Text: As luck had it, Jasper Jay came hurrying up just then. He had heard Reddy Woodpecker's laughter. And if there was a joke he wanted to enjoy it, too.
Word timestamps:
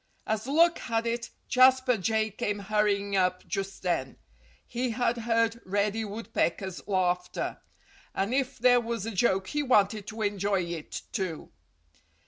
As 0.25 0.47
luck 0.47 0.79
had 0.79 1.05
it, 1.05 1.29
Jasper 1.47 1.95
Jay 1.95 2.31
came 2.31 2.57
hurrying 2.57 3.15
up 3.15 3.45
just 3.47 3.83
then. 3.83 4.17
He 4.65 4.89
had 4.89 5.15
heard 5.17 5.61
Reddy 5.63 6.05
Woodpecker's 6.05 6.87
laughter. 6.87 7.61
And 8.15 8.33
if 8.33 8.57
there 8.57 8.81
was 8.81 9.05
a 9.05 9.11
joke 9.11 9.49
he 9.49 9.61
wanted 9.61 10.07
to 10.07 10.23
enjoy 10.23 10.61
it, 10.63 11.03
too. 11.11 11.51